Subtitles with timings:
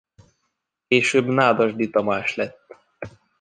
[0.87, 2.67] Később Nádasdy Tamás lett.